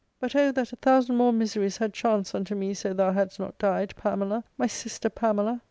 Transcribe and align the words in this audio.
But 0.19 0.33
O 0.35 0.51
that 0.53 0.73
a 0.73 0.77
thousand 0.77 1.15
more 1.17 1.31
miseries 1.31 1.77
had 1.77 1.93
chanced 1.93 2.33
unto 2.33 2.55
me 2.55 2.73
so 2.73 2.91
thou 2.91 3.11
hadst 3.11 3.39
not 3.39 3.59
died, 3.59 3.95
Pamela, 3.95 4.43
my 4.57 4.65
sister 4.65 5.11
Pamela 5.11 5.59